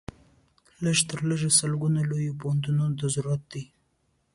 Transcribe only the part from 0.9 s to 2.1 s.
تر لږه سلګونو